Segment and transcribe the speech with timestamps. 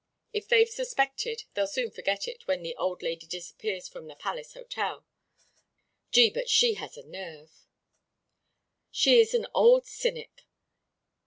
[0.33, 4.55] If they've suspected they'll soon forget it when the old lady disappears from the Palace
[4.55, 5.05] Hotel.
[6.11, 7.67] Gee, but she has a nerve."
[8.89, 10.47] "She is an old cynic.